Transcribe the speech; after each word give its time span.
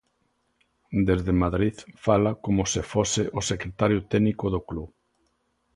Desde 1.09 1.31
Madrid 1.43 1.75
fala 2.05 2.31
como 2.45 2.63
se 2.73 2.81
fose 2.91 3.23
o 3.39 3.41
secretario 3.51 3.99
técnico 4.11 4.45
do 4.53 4.61
club. 4.69 4.89